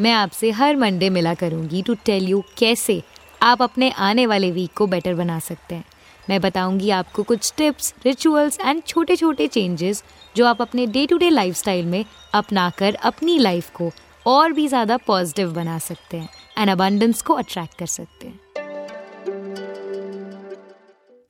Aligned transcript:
मैं 0.00 0.12
आपसे 0.12 0.50
हर 0.50 0.76
मंडे 0.76 1.08
मिला 1.10 1.32
करूँगी 1.34 1.82
टू 1.82 1.94
टेल 2.04 2.28
यू 2.28 2.42
कैसे 2.58 3.02
आप 3.42 3.62
अपने 3.62 3.90
आने 3.90 4.26
वाले 4.26 4.50
वीक 4.50 4.72
को 4.76 4.86
बेटर 4.86 5.14
बना 5.14 5.38
सकते 5.38 5.74
हैं। 5.74 5.84
मैं 6.30 6.40
बताऊँगी 6.40 6.90
आपको 6.90 7.22
कुछ 7.22 7.52
टिप्स 7.56 7.92
रिचुअल्स 8.04 8.58
एंड 8.60 8.82
छोटे 8.82 9.16
छोटे 9.16 9.48
चेंजेस 9.48 10.02
जो 10.36 10.46
आप 10.46 10.62
अपने 10.62 10.86
डे 10.86 11.06
टू 11.06 11.18
डे 11.18 11.30
लाइफ 11.30 11.68
में 11.68 12.04
अपनाकर 12.34 12.94
अपनी 12.94 13.38
लाइफ 13.38 13.70
को 13.70 13.90
और 14.26 14.52
भी 14.52 14.66
ज़्यादा 14.68 14.96
पॉजिटिव 14.96 15.52
बना 15.52 15.78
सकते 15.78 16.16
हैं 16.16 16.28
एंड 16.58 16.70
अबंडेंस 16.70 17.22
को 17.22 17.34
अट्रैक्ट 17.34 17.78
कर 17.78 17.86
सकते 17.86 18.28
हैं। 18.28 18.40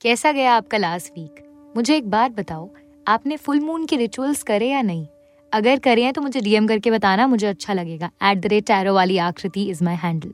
कैसा 0.01 0.31
गया 0.31 0.53
आपका 0.53 0.77
लास्ट 0.77 1.17
वीक 1.17 1.43
मुझे 1.77 1.97
एक 1.97 2.09
बात 2.09 2.31
बताओ, 2.31 2.69
आपने 3.07 3.37
फुल 3.37 3.59
मून 3.59 3.85
के 3.85 3.97
रिचुअल्स 3.97 4.43
करे 4.43 4.69
या 4.69 4.81
नहीं? 4.81 5.05
अगर 5.53 5.79
करे 5.79 6.03
हैं 6.03 6.13
तो 6.13 6.21
मुझे 6.21 6.41
डीएम 6.41 6.67
करके 6.67 6.91
बताना, 6.91 7.27
मुझे 7.27 7.47
अच्छा 7.47 7.73
लगेगा। 7.73 8.09
एट 8.23 8.37
द 8.37 8.45
रेट 8.45 8.65
टैरो 8.65 8.93
वाली 8.93 9.17
Aakriti 9.19 9.63
is 9.69 9.83
my 9.83 9.95
handle 9.97 10.33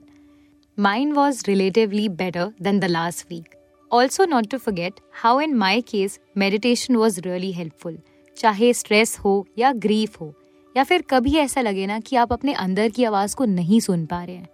mind 0.78 1.14
was 1.14 1.44
relatively 1.48 2.08
better 2.12 2.52
than 2.62 2.80
the 2.80 2.86
last 2.86 3.26
week 3.30 3.56
also 3.92 4.26
not 4.26 4.50
to 4.50 4.58
forget 4.58 5.00
how 5.22 5.40
in 5.42 5.54
my 5.56 5.82
case 5.82 6.20
meditation 6.38 6.96
was 6.96 7.20
really 7.22 7.52
helpful 7.54 7.98
चाहे 8.38 8.74
स्ट्रेस 8.74 9.18
हो 9.20 9.46
या 9.60 9.72
ग्रीफ 9.76 10.20
हो, 10.22 10.34
या 10.76 10.84
फिर 10.84 11.04
कभी 11.10 11.36
ऐसा 11.38 11.62
लगे 11.62 11.86
ना 11.86 12.00
कि 12.00 12.16
आप 12.16 12.34
अपने 12.34 12.54
अंदर 12.56 12.90
की 12.90 13.04
आवाज़ 13.04 13.36
को 13.36 13.46
नहीं 13.46 13.80
सुन 13.80 14.06
पा 14.06 14.24
रहे 14.24 14.36
हैं। 14.36 14.48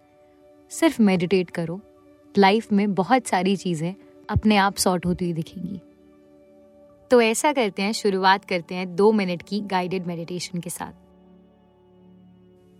सिर्फ़ 0.71 1.01
मेडिटेट 1.01 1.49
करो। 1.49 1.79
लाइफ 2.35 2.71
में 2.71 2.93
बहुत 2.93 3.27
सारी 3.27 3.55
चीज़ें 3.55 3.93
अपने 4.29 4.57
आप 4.57 4.75
सॉर्ट 4.77 5.05
होती 5.05 5.25
हुई 5.25 5.33
दिखेंगी। 5.33 5.79
तो 7.13 7.21
ऐसा 7.21 7.51
करते 7.53 7.81
हैं, 7.81 7.91
शुरुआत 7.93 8.45
करते 8.45 8.75
हैं 8.75 8.95
दो 8.95 9.11
मिनट 9.11 9.41
की 9.41 9.59
गाइडेड 9.61 10.05
मेडिटेशन 10.07 10.59
के 10.59 10.69
साथ। 10.69 10.93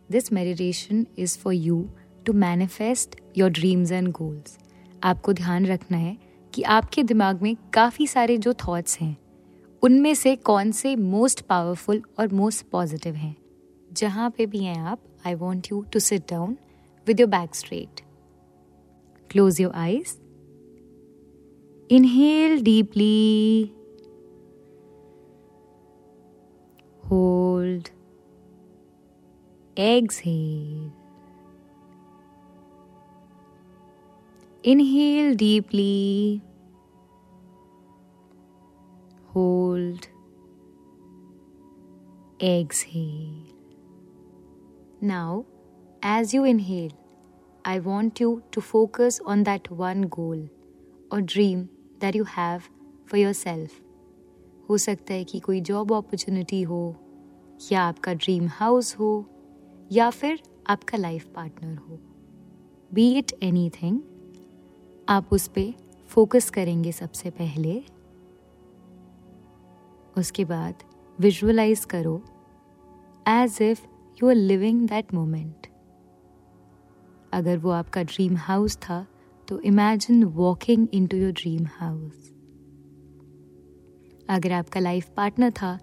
This 0.10 0.32
meditation 0.34 1.06
is 1.18 1.38
for 1.40 1.54
you 1.54 1.86
to 2.26 2.34
manifest 2.34 3.16
your 3.38 3.50
dreams 3.50 3.92
and 3.92 4.08
goals 4.12 4.58
आपको 5.04 5.34
ध्यान 5.34 5.66
रखना 5.66 5.98
है 5.98 6.18
कि 6.54 6.62
आपके 6.62 7.04
दिमाग 7.04 7.42
में 7.42 7.56
काफ़ी 7.74 8.08
सारे 8.08 8.38
जो 8.38 8.54
थॉट्स 8.54 8.98
हैं, 9.00 9.16
उनमें 9.84 10.14
से 10.16 10.36
कौन 10.36 10.72
से 10.72 10.96
मोस्ट 10.96 11.42
पावरफुल 11.42 12.02
और 12.20 12.34
मोस्ट 12.34 12.66
पॉजिटिव 12.72 13.16
हैं। 13.16 13.36
जहाँ 13.92 14.30
पे 14.30 14.46
भी 14.46 14.64
हैं 14.64 14.78
आप 14.78 15.04
I 15.26 15.34
want 15.36 15.72
you 15.72 15.84
to 15.94 16.00
sit 16.00 16.30
down 16.30 16.58
with 17.08 17.20
your 17.20 17.30
back 17.30 17.56
straight 17.56 18.02
close 19.30 19.62
your 19.62 19.74
eyes 19.76 20.18
inhale 21.90 22.62
deeply 22.64 23.83
hold, 27.13 27.91
exhale. 29.77 30.93
Inhale 34.65 35.35
deeply, 35.35 36.43
hold, 39.33 40.09
exhale. 42.43 43.55
Now, 45.01 45.45
as 46.03 46.35
you 46.35 46.45
inhale, 46.45 46.93
I 47.65 47.79
want 47.79 48.21
you 48.21 48.43
to 48.53 48.61
focus 48.61 49.21
on 49.25 49.45
that 49.45 49.71
one 49.71 50.03
goal 50.03 50.49
or 51.11 51.21
dream 51.23 51.69
that 52.01 52.15
you 52.15 52.25
have 52.25 52.69
for 53.07 53.17
yourself. 53.17 53.71
हो 54.71 54.79
सकता 54.79 55.15
है 55.15 55.25
कि 55.25 55.39
कोई 55.41 55.61
job 55.61 55.93
opportunity 55.93 56.63
हो 56.63 56.97
या 57.72 57.82
आपका 57.82 58.14
dream 58.14 58.48
house 58.52 58.96
हो, 58.96 59.26
या 59.92 60.10
फिर 60.10 60.40
आपका 60.68 60.98
लाइफ 60.98 61.28
पार्टनर 61.36 61.78
हो। 61.78 62.00
बी 62.92 63.10
इट 63.18 63.32
एनी 63.44 63.70
थिंग 63.70 64.00
आप 65.10 65.34
उस 65.34 65.48
पर 65.48 65.74
फोकस 66.10 66.50
करेंगे 66.50 66.92
सबसे 66.92 67.30
पहले। 67.30 67.82
उसके 70.18 70.46
बाद 70.46 70.84
विजुअलाइज 71.20 71.86
करो 71.86 72.22
as 73.28 73.58
if 73.62 73.82
you 74.18 74.30
are 74.30 74.36
living 74.36 74.88
that 74.90 75.14
moment 75.14 75.68
अगर 77.34 77.58
वो 77.58 77.70
आपका 77.70 78.04
ड्रीम 78.04 78.36
हाउस 78.38 78.78
था 78.78 79.06
तो 79.48 79.60
imagine 79.60 80.24
walking 80.24 80.88
into 81.08 81.18
your 81.18 81.32
dream 81.32 81.66
house 81.72 82.30
अगर 84.30 84.52
आपका 84.52 84.80
लाइफ 84.80 85.10
पार्टनर 85.18 85.52
था 85.52 85.78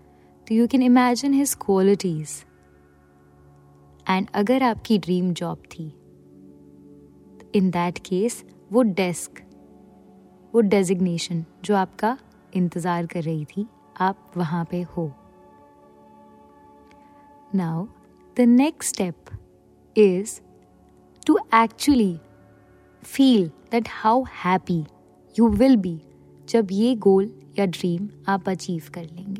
तो 0.51 0.55
you 0.55 0.67
can 0.67 0.83
imagine 0.83 1.35
his 1.35 1.53
qualities 1.61 2.31
and 4.07 4.27
अगर 4.35 4.63
आपकी 4.63 4.97
ड्रीम 4.99 5.33
जॉब 5.41 5.59
थी 5.73 5.85
इन 7.55 7.69
दैट 7.71 7.99
केस 8.07 8.43
वो 8.73 8.83
डेस्क 8.83 9.39
वो 10.55 10.61
डेजिग्नेशन 10.61 11.45
जो 11.65 11.77
आपका 11.77 12.17
इंतज़ार 12.57 13.07
कर 13.07 13.23
रही 13.23 13.45
थी, 13.45 13.67
आप 13.97 14.33
वहाँ 14.37 14.65
पे 14.71 14.81
हो। 14.97 15.07
Now 17.55 17.87
the 18.37 18.47
next 18.49 18.95
step 18.95 19.31
is 19.97 20.41
to 21.23 21.39
actually 21.55 22.17
feel 23.03 23.49
that 23.71 23.89
how 23.93 24.25
happy 24.45 24.85
you 25.37 25.49
will 25.51 25.77
be 25.77 25.99
जब 26.49 26.69
ये 26.73 26.95
गोल 27.07 27.31
या 27.59 27.67
ड्रीम 27.69 28.09
आप 28.29 28.49
अचीव 28.49 28.91
कर 28.95 29.05
लेंगे। 29.05 29.40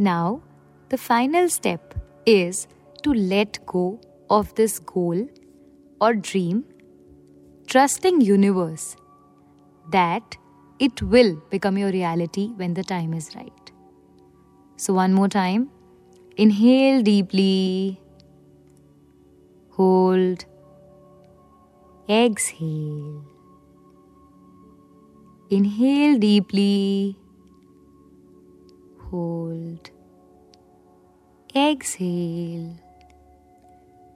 Now, 0.00 0.40
the 0.88 0.96
final 0.96 1.50
step 1.50 1.94
is 2.24 2.66
to 3.02 3.12
let 3.12 3.58
go 3.66 4.00
of 4.30 4.54
this 4.54 4.78
goal 4.78 5.28
or 6.00 6.14
dream, 6.14 6.64
trusting 7.66 8.22
universe 8.22 8.96
that 9.92 10.38
it 10.78 11.02
will 11.02 11.36
become 11.50 11.76
your 11.76 11.90
reality 11.90 12.46
when 12.56 12.72
the 12.72 12.82
time 12.82 13.12
is 13.12 13.36
right. 13.36 13.72
So 14.76 14.94
one 14.94 15.12
more 15.12 15.28
time. 15.28 15.68
Inhale 16.38 17.02
deeply. 17.02 18.00
Hold. 19.72 20.46
Exhale. 22.08 23.22
Inhale 25.50 26.18
deeply 26.18 27.19
Hold. 29.09 29.89
Exhale. 31.55 32.75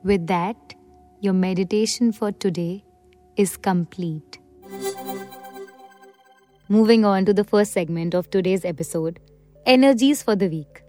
With 0.04 0.28
that, 0.28 0.76
your 1.22 1.34
meditation 1.34 2.12
for 2.12 2.32
today 2.32 2.84
is 3.38 3.58
complete. 3.58 4.40
Moving 6.68 7.04
on 7.06 7.26
to 7.26 7.34
the 7.34 7.44
first 7.44 7.74
segment 7.74 8.14
of 8.14 8.30
today's 8.30 8.64
episode 8.64 9.20
energies 9.66 10.24
for 10.24 10.36
the 10.36 10.48
week. 10.48 10.82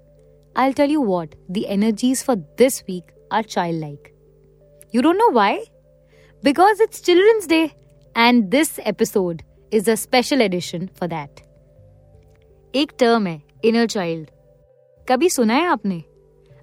I'll 0.56 0.72
tell 0.72 0.90
you 0.90 1.00
what, 1.00 1.34
the 1.48 1.68
energies 1.68 2.22
for 2.22 2.36
this 2.56 2.82
week 2.86 3.04
are 3.30 3.42
childlike. 3.42 4.14
You 4.90 5.02
don't 5.02 5.18
know 5.18 5.30
why? 5.30 5.64
Because 6.42 6.80
it's 6.80 7.00
Children's 7.00 7.46
Day, 7.46 7.72
and 8.14 8.50
this 8.50 8.78
episode 8.84 9.42
is 9.72 9.90
a 9.90 9.94
special 9.94 10.42
edition 10.42 10.86
for 10.86 11.08
that 11.08 11.40
एक 12.76 12.92
term 12.98 13.26
है 13.26 13.42
inner 13.65 13.85
child 13.87 14.29
कभी 15.07 15.29
सुना 15.29 15.53
है 15.53 15.65
आपने? 15.65 16.03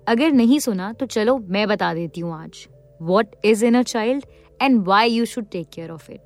अगर 0.09 0.33
नहीं 0.33 0.59
सुना 0.59 0.93
तो 0.93 1.07
चलो 1.07 1.37
मैं 1.39 1.67
बता 1.69 1.93
देती 1.95 2.21
हूँ 2.21 2.35
आज। 2.35 2.67
What 3.01 3.35
is 3.45 3.65
inner 3.67 3.83
child 3.85 4.25
and 4.61 4.83
why 4.87 5.11
you 5.11 5.25
should 5.25 5.47
take 5.53 5.69
care 5.69 5.91
of 5.91 6.11
it 6.13 6.21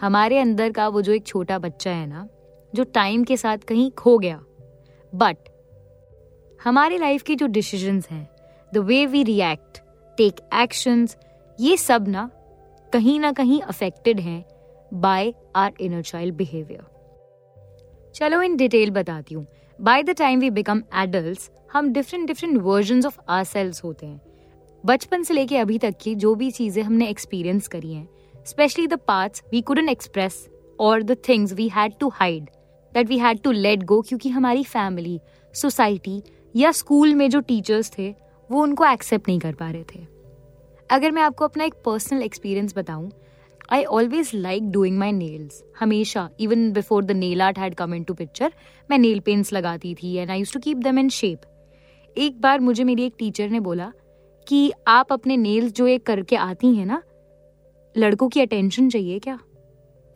हमारे 0.00 0.38
अंदर 0.38 0.72
का 0.72 0.88
वो 0.88 1.02
जो 1.02 1.12
एक 1.12 1.26
छोटा 1.26 1.58
बच्चा 1.58 1.90
है 1.90 2.06
ना, 2.06 2.28
जो 2.72 2.84
टाइम 2.84 3.24
के 3.24 3.36
साथ 3.36 3.58
कहीं 3.58 3.90
खो 3.92 4.18
गया। 4.18 4.40
बट 5.12 5.48
हमारे 6.60 6.98
लाइफ 6.98 7.22
के 7.22 7.34
जो 7.34 7.46
डिसीजंस 7.48 8.08
हैं 8.10 8.28
the 8.72 8.78
way 8.78 9.04
we 9.06 9.22
react 9.24 9.80
take 10.18 10.40
actions 10.54 11.16
ये 11.58 11.76
सब 11.76 12.08
ना 12.08 12.30
कहीं 12.92 13.18
ना 13.20 13.32
कहीं 13.32 13.60
अफेक्टेड 13.62 14.20
हैं 14.20 14.44
by 14.92 15.32
our 15.56 15.72
inner 15.80 16.02
child 16.02 16.34
behaviour 16.34 16.86
चलो 18.14 18.40
इन 18.42 18.56
डिटेल 18.56 18.90
बताती 18.90 19.34
हूँ। 19.34 19.46
By 19.80 20.02
the 20.02 20.10
time 20.10 20.40
we 20.40 20.48
become 20.50 20.82
adult 20.94 21.40
हम 21.72 21.92
different 21.92 22.26
different 22.26 22.56
version 22.62 23.04
of 23.06 23.18
our 23.28 23.44
selves 23.44 23.82
होते 23.84 24.06
हैं। 24.06 24.20
बचपन 24.84 25.22
से 25.22 25.34
लेके 25.34 25.56
अभी 25.56 25.78
तक 25.78 25.94
की 26.02 26.14
जो 26.14 26.34
भी 26.34 26.50
चीज़ें 26.50 26.82
हमने 26.82 27.08
एक्सपीरियंस 27.08 27.68
करी 27.68 27.92
हैं 27.92 28.08
specially 28.46 28.86
the 28.86 28.98
parts 29.08 29.42
we 29.52 29.60
couldn't 29.60 29.88
express 29.88 30.48
और 30.78 31.02
the 31.02 31.16
things 31.28 31.52
we 31.52 31.68
had 31.68 31.92
to 32.00 32.08
hide 32.08 32.44
that 32.92 33.08
we 33.08 33.18
had 33.18 33.40
to 33.42 33.52
let 33.52 33.82
go 33.82 34.00
क्योंकि 34.02 34.28
हमारी 34.28 34.64
फैमिली 34.64 35.20
सोसाइटी 35.54 36.22
या 36.56 36.72
स्कूल 36.72 37.14
में 37.14 37.28
जो 37.30 37.40
टीचर्स 37.40 37.90
थे, 37.98 38.14
वो 38.50 38.62
उनको 38.62 38.86
एक्सेप्ट 38.86 39.28
नहीं 39.28 39.38
कर 39.38 39.54
पा 39.54 39.70
रहे 39.70 39.84
थे। 39.94 40.06
अगर 40.90 41.10
मैं 41.10 41.22
आपको 41.22 41.44
अपना 41.44 41.64
एक 41.64 41.74
पर्सनल 41.84 42.22
एक्सपीरियंस 42.22 42.74
बताऊँ 42.76 43.10
I 43.70 43.84
always 43.84 44.30
like 44.34 44.70
doing 44.70 44.98
my 44.98 45.12
nails 45.12 45.62
हमेशा 45.80 46.28
even 46.40 46.70
before 46.72 47.04
the 47.04 47.10
nail 47.10 47.42
art 47.42 47.58
had 47.58 47.74
come 47.74 47.94
into 48.02 48.14
picture 48.14 48.52
मैं 48.90 48.98
नेल 48.98 49.20
पेंट्स 49.20 49.52
लगाती 49.52 49.94
थी 49.94 50.14
and 50.14 50.30
I 50.30 50.38
use 50.38 50.52
to 50.52 50.60
keep 50.60 50.76
them 50.76 50.98
in 50.98 51.08
shape 51.08 51.40
एक 52.16 52.40
बार 52.40 52.60
मुझे 52.60 52.84
मेरी 52.84 53.04
एक 53.04 53.14
टीचर 53.18 53.48
ने 53.48 53.60
बोला 53.60 53.92
कि 54.46 54.72
आप 54.86 55.12
अपने 55.12 55.36
नेल्स 55.36 55.72
जो 55.72 55.86
एक 55.86 56.06
करके 56.06 56.36
आती 56.36 56.74
हैं 56.74 56.86
ना, 56.86 57.02
लड़कों 57.96 58.28
की 58.28 58.40
अटेंशन 58.40 58.88
चाहिए 58.88 59.18
क्या? 59.18 59.38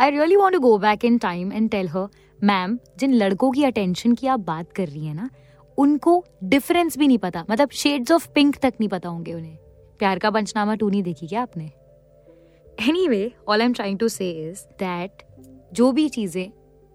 I 0.00 0.10
really 0.10 0.36
want 0.36 0.54
to 0.54 0.60
go 0.60 0.78
back 0.78 1.04
in 1.04 1.18
time 1.18 1.52
and 1.52 1.70
tell 1.70 1.88
her 1.88 2.08
ma'am 2.44 2.78
जिन 2.98 3.14
लड़कों 3.14 3.50
की 3.50 3.64
अटेंशन 3.64 4.14
की 4.14 4.26
आप 4.26 4.40
बात 4.40 4.72
कर 4.72 4.88
रही 4.88 5.06
हैं 5.06 5.14
ना, 5.14 5.30
उनको 5.78 6.24
डिफरेंस 6.44 6.98
भी 6.98 7.08
नहीं 7.08 7.18
पता 7.18 7.44
मतलब 7.50 7.70
शेड्स 7.70 8.12
ऑफ़ 8.12 8.28
पिंक 8.34 8.56
तक 8.56 8.74
नहीं 8.80 8.88
पता 8.88 9.08
होंगे 9.08 9.34
उन्हें। 9.34 9.56
प्यार 9.98 10.18
का 10.18 10.30
पंचनामा 10.30 10.74
टू 10.74 10.88
नहीं 10.88 11.02
देखी 11.02 11.26
क्या 11.26 11.42
आपने? 11.42 11.70
Anyway 13.08 13.32
all 13.48 13.60
I 13.60 13.66
am 13.66 13.72
trying 13.72 13.98
to 13.98 14.08
say 14.08 14.30
is 14.30 14.64
that 14.78 15.22
जो 15.72 15.90
भी 15.92 16.08
चीज़ें 16.08 16.50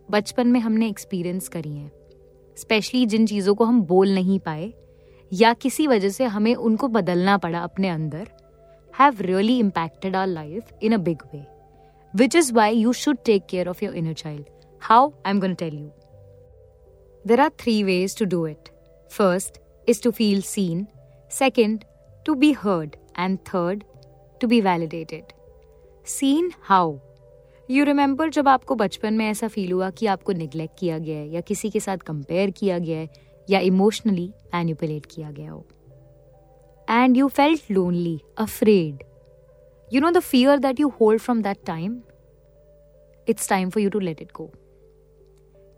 बचपन 0.10 0.48
में 0.48 0.60
हमने 0.60 0.88
एक्सपीरियंस 0.88 1.48
करी 1.48 1.76
हैं 1.76 1.92
स्पेशली 2.58 3.06
जिन 3.06 3.26
चीज़ों 3.28 3.54
को 3.56 3.66
हम 3.66 3.82
बोल 3.82 4.14
नहीं 4.14 4.40
पाए, 4.40 4.72
या 5.32 5.54
किसी 5.54 5.88
वजह 5.88 6.10
से 6.10 6.26
हमें 6.26 6.54
उनको 6.56 6.88
बदलना 6.88 7.38
पड़ा 7.38 7.60
अपने 7.60 7.90
अंदर 7.90 8.28
have 8.94 9.22
really 9.22 9.58
impacted 9.60 10.16
our 10.16 10.28
life 10.28 10.72
in 10.84 10.94
a 10.94 10.98
big 10.98 11.24
way 11.34 11.44
which 12.14 12.36
is 12.36 12.54
why 12.54 12.76
you 12.76 12.94
should 12.94 13.18
take 13.26 13.46
care 13.50 13.68
of 13.68 13.84
your 13.86 13.96
inner 13.96 14.14
child 14.14 14.46
how 14.82 15.10
I 15.26 15.32
am 15.32 15.40
gonna 15.40 15.54
tell 15.54 15.78
you 15.78 15.90
there 17.26 17.40
are 17.40 17.50
three 17.60 17.82
ways 17.84 18.18
to 18.20 18.26
do 18.26 18.46
it 18.48 18.70
first 19.12 19.62
is 19.88 20.04
to 20.04 20.12
feel 20.12 20.42
seen 20.42 20.86
second 21.32 21.84
to 22.26 22.36
be 22.36 22.52
heard 22.60 22.96
and 23.20 23.38
third 23.48 23.84
to 24.42 24.48
be 24.48 24.62
validated 24.62 25.37
seen 26.08 26.52
how 26.62 26.98
you 27.70 27.86
remember 27.86 28.30
जब 28.30 28.48
आपको 28.48 28.76
बचपन 28.76 29.14
में 29.14 29.26
ऐसा 29.30 29.48
feel 29.48 29.72
हुआ 29.72 29.90
कि 29.90 30.06
आपको 30.06 30.32
neglect 30.32 30.80
किया 30.80 30.98
गया 30.98 31.18
है 31.18 31.30
या 31.30 31.42
किसी 31.42 31.70
के 31.70 31.80
साथ 31.80 31.98
कंपेयर 31.98 32.52
किया 32.52 32.80
गया 32.80 32.98
है 32.98 33.10
या 33.50 33.60
इमोशनली 33.60 34.34
मैन्युपुलेट 34.56 35.06
किया 35.06 35.32
गया 35.32 35.52
हो? 35.52 35.66
And 36.90 37.18
you 37.18 37.28
felt 37.28 37.72
lonely 37.72 38.20
afraid 38.38 39.04
you 39.94 40.02
know 40.02 40.12
the 40.12 40.20
fear 40.20 40.60
that 40.60 40.80
you 40.80 40.90
hold 40.90 41.22
from 41.22 41.42
that 41.42 41.58
time 41.66 42.02
it's 43.30 43.50
time 43.50 43.70
for 43.70 43.84
you 43.84 43.90
to 43.90 44.00
let 44.00 44.22
it 44.22 44.32
go 44.32 44.52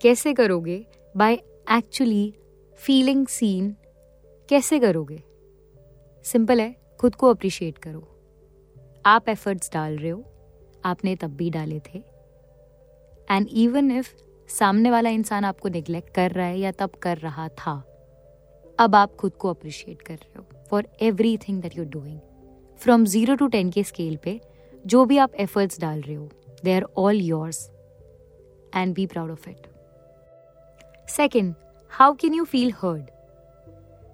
कैसे 0.02 0.34
करोगे? 0.34 0.86
बाय 1.18 1.34
एक्चुअली 1.72 2.34
फीलिंग 2.78 3.28
सीन 3.28 3.76
कैसे 4.50 4.80
करोगे? 4.80 5.24
सिंपल 6.24 6.62
है, 6.62 6.76
खुद 7.00 7.16
को 7.16 7.30
अप्रिशिएट 7.30 7.78
करो। 7.78 8.19
आप 9.10 9.30
एफर्ट्स 9.30 9.70
डाल 9.74 9.98
रहे 9.98 10.10
हो, 10.10 10.24
आपने 10.86 11.16
तब 11.16 11.36
भी 11.36 11.50
डाले 11.50 11.80
थे। 11.86 12.00
एंड 13.28 13.48
इवन 13.54 13.92
इफ़ 13.92 14.14
सामने 14.50 14.92
वाला 14.92 15.10
इंसान 15.10 15.46
आपको 15.46 15.70
निग्लेक्ट 15.70 16.14
कर 16.16 16.32
रहा 16.32 16.46
है 16.46 16.60
या 16.60 16.72
तब 16.72 16.96
कर 17.02 17.18
रहा 17.18 17.48
था, 17.50 17.74
अब 18.80 18.96
आप 18.96 19.16
खुद 19.16 19.34
को 19.34 19.50
अप्रिशिएट 19.50 20.02
कर 20.02 20.16
रहे 20.16 20.38
हो 20.38 20.66
for 20.70 20.88
everything 21.38 21.62
that 21.62 21.78
you're 21.78 21.88
doing 21.88 22.20
from 22.80 23.06
zero 23.06 23.36
to 23.36 23.48
ten 23.48 23.72
के 23.72 23.84
स्केल 23.84 24.16
पे, 24.24 24.40
जो 24.86 25.06
भी 25.06 25.18
आप 25.18 25.36
एफर्ट्स 25.36 25.80
डाल 25.82 26.02
रहे 26.02 26.16
हो 26.16 26.30
they 26.64 26.74
are 26.74 26.86
all 26.98 27.22
yours 27.22 27.70
and 28.76 28.94
be 28.96 29.06
proud 29.08 29.32
of 29.32 29.50
it 29.50 29.68
second 31.10 31.54
how 31.92 32.14
can 32.14 32.34
you 32.34 32.44
feel 32.46 32.74
heard 32.78 33.10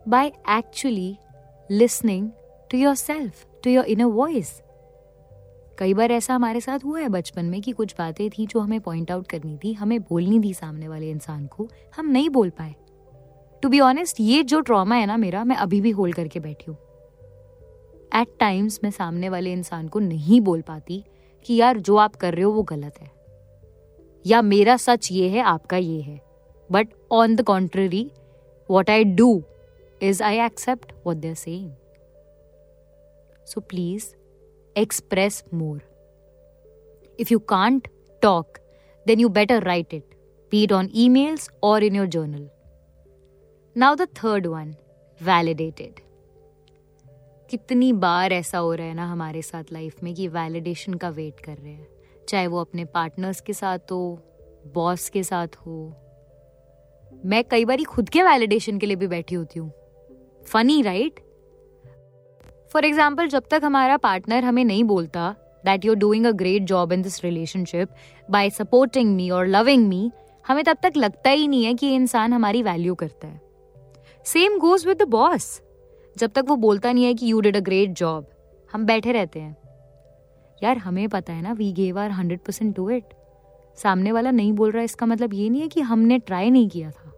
by 0.10 0.32
actually 0.50 1.16
listening 1.70 2.30
to 2.70 2.78
yourself 2.96 3.46
to 3.64 3.70
your 3.70 3.86
inner 3.86 4.06
voice 4.14 4.62
कई 5.80 5.94
बार 5.94 6.12
ऐसा 6.12 6.36
हमारे 6.36 6.62
साथ 6.62 6.80
हुआ 6.86 7.00
है 7.00 7.10
बचपन 7.10 7.46
में 7.46 7.62
कि 7.62 7.72
कुछ 7.72 7.96
बातें 7.98 8.30
थी 8.30 8.46
जो 8.46 8.60
हमें 8.60 8.80
पॉइंट 8.82 9.12
आउट 9.12 9.28
करनी 9.28 9.58
थी, 9.58 9.74
हमें 9.74 10.00
बोलनी 10.02 10.40
थी 10.40 10.54
सामने 10.54 10.88
वाले 10.88 11.10
इंसान 11.10 11.46
को, 11.48 11.68
हम 11.98 12.10
नहीं 12.10 12.30
बोल 12.30 12.50
पाए। 12.50 12.76
टू 13.64 13.70
बी 13.70 13.80
ऑनेस्ट 13.80 14.20
ये 14.20 14.44
जो 14.44 14.60
ट्रॉमा 14.62 14.96
है 14.96 15.06
ना 15.06 15.18
मेरा, 15.18 15.44
मैं 15.44 15.56
अभी 15.56 15.82
भी 15.82 15.92
होल्ड 15.92 16.16
करके 16.16 16.40
बैठी 16.40 16.72
हूँ। 16.72 16.78
एट 18.16 18.28
टाइम्स 18.40 18.80
मैं 18.84 18.92
सामने 18.92 19.30
वाले 19.30 19.54
इंसान 19.54 19.88
को 19.88 20.00
नहीं 20.00 20.42
बोल 20.42 20.62
पाती 20.62 21.04
कि 21.46 21.56
यार, 21.56 21.78
जो 21.78 21.96
आप 21.96 22.16
कर 22.16 22.34
रहे 22.34 22.44
हो 22.44 22.52
वो 22.52 22.64
गलत 22.64 23.02
है। 23.02 23.12
या 24.26 24.42
मेरा 24.42 24.78
सच 24.78 25.12
ये 25.12 25.30
है, 25.30 25.42
आपका 25.42 25.78
ये 25.78 26.02
है। 26.02 26.20
But 26.70 26.88
on 27.12 27.36
the 27.36 27.42
contrary 27.42 28.10
what 28.70 28.90
I 28.90 29.04
do 29.04 29.44
is 30.02 30.24
I 30.24 30.40
accept 30.40 30.92
what 31.06 31.18
they're 31.18 31.34
saying 31.36 31.72
so 33.46 33.62
please 33.62 34.06
express 34.76 35.44
more. 35.52 35.82
If 37.20 37.32
you 37.32 37.40
can't 37.40 37.88
talk, 38.22 38.60
then 39.06 39.20
you 39.20 39.30
better 39.30 39.60
write 39.60 39.94
it, 39.94 40.04
be 40.52 40.64
it 40.64 40.72
on 40.72 40.90
emails 40.90 41.50
or 41.62 41.80
in 41.80 41.96
your 41.96 42.08
journal. 42.08 42.52
Now, 43.76 43.96
the 43.96 44.08
third 44.08 44.46
one 44.48 44.76
validated. 45.22 46.02
कितनी 47.50 47.92
बार 47.94 48.34
ऐसा 48.34 48.58
हो 48.58 48.74
रहा 48.74 48.88
है 48.88 48.94
ना 48.94 49.06
हमारे 49.06 49.42
साथ 49.42 49.72
life 49.74 50.04
में 50.04 50.14
कि 50.16 50.28
वैलिडेशन 50.28 50.94
का 50.94 51.10
वेट 51.10 51.40
कर 51.40 51.58
रहे 51.58 51.72
हैं 51.72 51.88
चाहे 52.30 52.48
वो 52.48 52.62
अपने 52.62 52.86
पार्टनर्स 52.86 53.42
के 53.42 53.54
साथ 53.54 53.92
हो 53.92 54.00
बॉस 54.76 55.08
के 55.10 55.24
साथ 55.24 55.56
हो 55.66 55.76
मैं 57.26 57.44
कई 57.52 57.66
बार 57.66 57.84
खुद 57.90 58.10
के 58.10 58.24
वैलिडेशन 58.24 58.80
के 58.80 58.86
लिए 58.86 58.96
भी 58.96 59.08
बैठी 59.08 59.36
होती 59.36 59.60
हूँ 59.60 59.72
फनी 60.48 60.82
राइट 60.82 61.20
फॉर 62.76 62.86
एग्ज़ाम्पल 62.86 63.28
जब 63.28 63.44
तक 63.52 63.62
हमारा 63.64 63.96
पार्टनर 63.98 64.44
हमें 64.44 64.64
नहीं 64.66 64.84
बोलता 64.84 65.30
that 65.66 65.86
you 65.86 65.92
you're 65.92 65.98
doing 65.98 66.26
a 66.26 66.32
great 66.32 66.64
job 66.64 66.94
in 66.94 67.02
this 67.02 67.24
relationship 67.24 67.90
by 68.30 68.50
supporting 68.50 69.16
me 69.16 69.30
और 69.30 69.48
लविंग 69.48 69.88
मी 69.88 70.12
हमें 70.46 70.64
तब 70.64 70.78
तक 70.84 70.94
लगता 70.98 71.30
ही 71.30 71.48
नहीं 71.48 71.66
है 71.66 71.74
कि 71.74 71.86
ये 71.86 71.96
इंसान 71.96 72.34
हमारी 72.34 72.64
वैल्यू 72.64 72.96
करता 72.96 73.28
है। 73.28 73.40
Same 74.26 74.58
goes 74.60 74.86
with 74.88 74.98
the 74.98 75.08
boss 75.08 75.62
जब 76.16 76.32
तक 76.32 76.46
वो 76.48 76.56
बोलता 76.56 76.92
नहीं 76.92 77.06
है 77.06 77.14
कि 77.14 77.32
you 77.32 77.40
did 77.42 77.58
a 77.58 77.60
great 77.60 77.92
job 77.92 78.26
हम 78.74 78.86
बैठे 78.86 79.12
रहते 79.12 79.40
हैं। 79.40 79.56
यार, 80.64 80.78
हमें 80.78 81.08
पता 81.10 81.34
है 81.34 81.42
ना 81.42 81.54
we 81.54 81.72
gave 81.72 82.00
our 82.00 82.12
hundred 82.12 82.40
percent 82.40 82.76
to 82.76 82.90
it 82.90 83.14
सामने 83.78 84.12
वाला 84.12 84.32
नहीं 84.32 84.54
बोल 84.54 84.72
रहा, 84.72 84.84
इसका 84.84 85.06
मतलब 85.06 85.34
ये 85.34 85.50
नहीं 85.50 85.62
है 85.62 85.68
कि 85.68 85.82
हमने 85.84 86.20
ट्राई 86.20 86.50
नहीं 86.50 86.70
किया 86.70 86.92
था। 86.92 87.14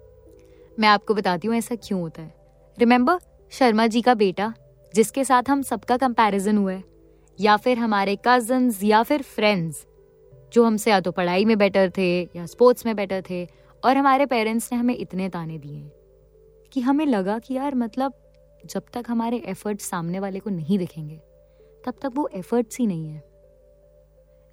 मैं 0.80 0.90
आपको 0.90 1.14
बताती 1.14 1.48
हूँ 1.48 1.56
ऐसा 1.56 1.76
क्यों 1.76 2.02
होता 2.02 2.22
है। 2.22 2.34
रिमेंबर 2.78 3.20
शर्मा 3.52 3.88
जी 3.88 4.02
का 4.02 4.14
बेटा 4.14 4.54
जिसके 4.94 5.24
साथ 5.24 5.50
हम 5.50 5.62
सबका 5.64 5.98
कंपैरिजन 5.98 6.58
हुआ 6.58 6.72
है, 6.72 6.84
या 7.40 7.58
फिर 7.58 7.78
हमारे 7.78 8.18
कजन्स 8.28 8.84
या 8.84 9.02
फिर 9.04 9.22
फ्रेंड्स 9.26 9.86
जो 10.54 10.64
हमसे 10.64 10.92
या 10.92 11.00
तो 11.00 11.12
पढ़ाई 11.12 11.46
में 11.46 11.58
बेटर 11.58 11.92
थे, 11.98 12.22
या 12.22 12.46
स्पोर्ट्स 12.46 12.86
में 12.86 12.96
बेटर 12.96 13.24
थे, 13.30 13.46
और 13.84 13.98
हमारे 13.98 14.26
पेरेंट्स 14.26 14.72
ने 14.72 14.80
हमें 14.80 14.96
इतने 14.96 15.30
ताने 15.30 15.58
दिए 15.58 15.92
कि 16.72 16.82
हमें 16.82 17.06
लगा 17.06 17.38
कि 17.40 17.54
यार 17.54 17.76
मतलब 17.76 18.14
जब 18.64 18.84
तक 18.94 19.06
हमारे 19.08 19.38
एफर्ट्स 19.48 19.90
सामने 19.90 20.20
वाले 20.20 20.40
को 20.40 20.50
नहीं 20.50 20.78
दिखेंगे, 20.78 21.18
तब 21.84 21.94
तक 22.02 22.12
वो 22.16 22.30
एफर्ट्स 22.34 22.80
ही 22.80 22.88
नहीं 22.88 23.08
है। 23.08 23.24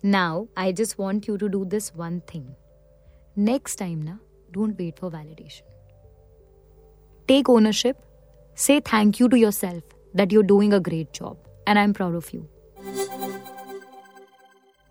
Now 0.03 0.45
I 0.59 0.73
just 0.73 0.99
want 1.01 1.29
you 1.29 1.37
to 1.37 1.47
do 1.49 1.65
this 1.67 1.91
one 1.97 2.21
thing 2.35 2.45
next 3.37 3.79
time 3.79 3.99
ना 3.99 4.19
don't 4.53 4.77
wait 4.79 4.99
for 4.99 5.11
validation 5.11 5.73
take 7.29 7.51
ownership 7.51 7.97
say 8.59 8.81
thank 8.83 9.21
you 9.21 9.29
to 9.29 9.37
yourself 9.53 9.94
that 10.15 10.33
you're 10.33 10.43
doing 10.45 10.73
a 10.73 10.81
great 10.81 11.13
job, 11.13 11.37
and 11.67 11.79
I'm 11.79 11.93
proud 11.93 12.15
of 12.15 12.33
you. 12.33 12.49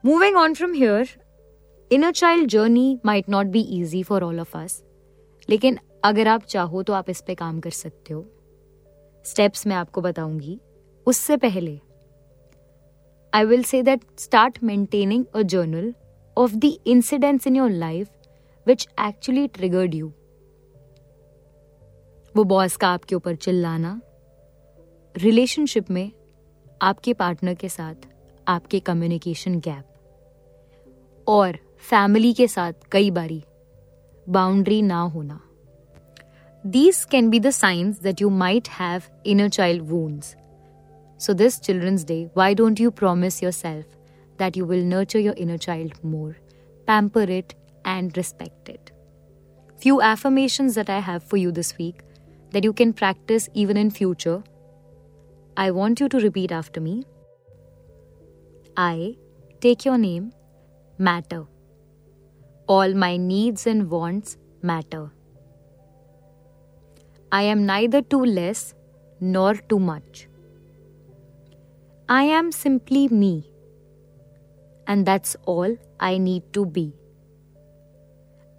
Moving 0.04 0.36
on 0.36 0.56
from 0.56 0.74
here, 0.74 1.06
inner 1.92 2.12
child 2.12 2.50
journey 2.50 3.00
might 3.04 3.28
not 3.28 3.52
be 3.52 3.62
easy 3.78 4.04
for 4.04 4.24
all 4.24 4.40
of 4.40 4.56
us. 4.56 4.82
लेकिन 5.50 5.78
अगर 6.06 6.28
आप 6.28 6.44
चाहो 6.50 6.84
तो 6.84 6.94
आप 6.94 7.10
इस 7.10 7.22
पे 7.28 7.36
काम 7.36 7.60
कर 7.60 7.72
सकते 7.72 8.14
हो 8.14 8.26
स्टेप्स 9.26 9.66
मैं 9.68 9.76
आपको 9.76 10.02
बताऊँगी 10.02 10.60
उससे 11.08 11.38
पहले 11.38 11.80
I 13.34 13.46
will 13.46 13.64
say 13.64 13.82
that 13.84 14.02
start 14.20 14.64
maintaining 14.64 15.26
a 15.36 15.42
journal 15.54 15.94
of 16.38 16.56
the 16.56 16.74
incidents 16.88 17.48
in 17.48 17.56
your 17.56 17.70
life 17.70 18.10
which 18.68 18.88
actually 19.08 19.48
triggered 19.58 19.96
you 19.96 20.12
वो 22.36 22.44
बॉस 22.54 22.78
का 22.78 22.90
आपके 22.90 23.16
ऊपर 23.16 23.36
चिल्लाना 23.36 24.00
रिलेशनशिप 25.16 25.90
में 25.92 26.12
आपके 26.82 27.14
पार्टनर 27.14 27.54
के 27.54 27.70
साथ 27.70 28.08
आपके 28.48 28.80
कम्युनिकेशन 28.80 29.60
गैप 29.60 31.26
और 31.28 31.58
फैमिली 31.90 32.34
के 32.34 32.48
साथ 32.48 32.88
कई 32.92 33.12
बारी 33.12 33.44
बाउंड्री 34.28 34.82
ना 34.82 35.00
होना। 35.00 35.40
These 36.64 37.04
can 37.12 37.30
be 37.30 37.40
the 37.40 37.50
signs 37.50 38.00
that 38.02 38.22
you 38.22 38.30
might 38.30 38.68
have 38.70 39.02
inner 39.26 39.50
child 39.50 39.84
wounds 39.90 40.36
so 41.20 41.34
this 41.34 41.60
children's 41.60 42.06
day 42.06 42.18
why 42.38 42.56
don't 42.56 42.82
you 42.82 42.92
promise 42.92 43.42
yourself 43.52 43.86
that 44.40 44.58
you 44.58 44.66
will 44.66 44.84
nurture 44.86 45.20
your 45.20 45.36
inner 45.36 45.58
child 45.58 45.94
more 46.06 46.32
pamper 46.88 47.30
it 47.30 47.54
and 47.88 48.12
respect 48.18 48.70
it 48.70 48.90
few 49.82 50.00
affirmation 50.02 50.72
that 50.72 50.90
I 50.90 51.02
have 51.02 51.20
for 51.20 51.40
you 51.40 51.52
this 51.52 51.74
week 51.74 52.02
that 52.54 52.66
you 52.66 52.74
can 52.74 52.92
practice 52.92 53.50
even 53.56 53.78
in 53.78 53.90
future 53.90 54.42
I 55.56 55.70
want 55.70 56.00
you 56.00 56.10
to 56.10 56.18
repeat 56.20 56.52
after 56.52 56.82
me. 56.82 57.04
I 58.76 59.18
take 59.62 59.86
your 59.86 60.00
name, 60.00 60.32
matter. 60.98 61.46
All 62.68 62.94
my 62.96 63.18
needs 63.18 63.68
and 63.68 63.90
wants 63.92 64.38
matter. 64.64 65.12
I 67.32 67.44
am 67.44 67.68
neither 67.68 68.02
too 68.02 68.24
less 68.26 68.74
nor 69.20 69.54
too 69.54 69.78
much. 69.78 70.28
I 72.10 72.24
am 72.24 72.52
simply 72.52 73.08
me, 73.08 73.52
and 74.88 75.06
that's 75.06 75.36
all 75.46 75.78
I 76.00 76.18
need 76.18 76.52
to 76.54 76.66
be. 76.66 76.94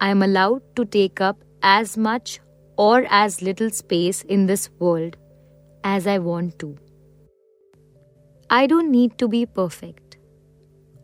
I 0.01 0.11
am 0.11 0.23
allowed 0.23 0.63
to 0.77 0.85
take 0.85 1.21
up 1.21 1.43
as 1.61 1.97
much 1.99 2.39
or 2.77 3.05
as 3.11 3.43
little 3.43 3.71
space 3.71 4.23
in 4.23 4.47
this 4.47 4.71
world 4.79 5.17
as 5.83 6.07
I 6.07 6.19
want 6.19 6.59
to. 6.61 6.77
I 8.54 8.68
don't 8.68 8.92
need 8.92 9.18
to 9.18 9.26
be 9.26 9.46
perfect 9.46 10.16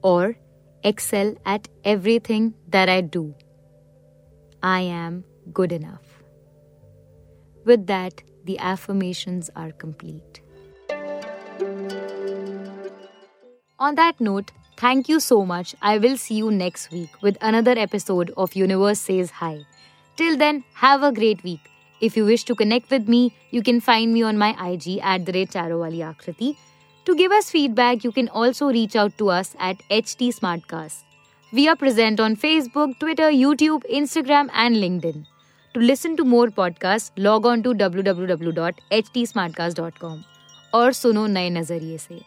or 0.03 0.37
excel 0.85 1.35
at 1.45 1.67
everything 1.85 2.55
that 2.69 2.89
I 2.89 3.01
do. 3.01 3.35
I 4.63 4.83
am 4.83 5.25
good 5.53 5.73
enough. 5.73 6.23
With 7.65 7.89
that, 7.89 8.23
the 8.45 8.61
affirmations 8.61 9.51
are 9.57 9.73
complete. 9.73 10.41
On 13.81 13.97
that 13.97 14.21
note, 14.21 14.53
thank 14.77 15.09
you 15.09 15.19
so 15.19 15.45
much. 15.45 15.75
I 15.83 15.99
will 15.99 16.17
see 16.19 16.37
you 16.37 16.53
next 16.53 16.93
week 16.93 17.21
with 17.21 17.37
another 17.41 17.77
episode 17.77 18.33
of 18.37 18.55
Universe 18.55 19.01
Says 19.01 19.31
Hi. 19.43 19.67
Till 20.15 20.37
then, 20.37 20.63
have 20.75 21.03
a 21.03 21.11
great 21.11 21.43
week. 21.43 21.69
If 22.01 22.17
you 22.17 22.27
wish 22.27 22.45
to 22.45 22.55
connect 22.55 22.93
with 22.93 23.09
me, 23.09 23.35
you 23.51 23.65
can 23.65 23.81
find 23.81 24.15
me 24.15 24.23
on 24.23 24.39
my 24.39 24.51
IG 24.73 25.01
at 25.03 25.27
the 25.27 25.33
rate. 25.33 25.57
To 27.08 27.16
give 27.16 27.32
us 27.32 27.50
feedback, 27.52 28.04
you 28.04 28.12
can 28.12 28.28
also 28.30 28.68
reach 28.68 28.96
out 28.96 29.18
to 29.20 29.30
us 29.30 29.56
at 29.60 29.78
HT 29.90 30.34
Smartcast. 30.34 31.04
We 31.54 31.68
are 31.68 31.76
present 31.76 32.20
on 32.20 32.36
Facebook, 32.36 32.98
Twitter, 33.00 33.30
YouTube, 33.32 33.84
Instagram, 33.92 34.50
and 34.54 34.76
LinkedIn. 34.76 35.26
To 35.76 35.80
listen 35.80 36.18
to 36.18 36.24
more 36.24 36.48
podcasts, 36.48 37.12
log 37.18 37.46
on 37.46 37.62
to 37.64 37.74
www.htsmartcast.com 37.74 40.24
और 40.74 40.92
सुनो 40.94 41.26
नए 41.28 41.50
नजरिए 41.50 41.98
से 41.98 42.22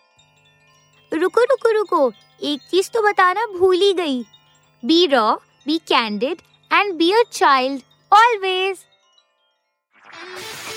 रुको 1.13 1.43
रुको 1.51 1.71
रुको 1.73 2.13
एक 2.51 2.61
चीज 2.71 2.91
तो 2.93 3.03
बताना 3.03 3.47
भूल 3.59 3.77
ही 3.81 3.93
गई 3.95 4.23
be 4.83 5.07
raw 5.15 5.35
be 5.67 5.79
candid 5.89 6.39
and 6.73 6.95
be 6.99 7.11
a 7.13 7.23
child 7.33 7.83
always 8.13 8.79